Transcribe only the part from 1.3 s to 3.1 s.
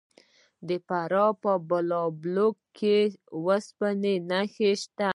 په بالابلوک کې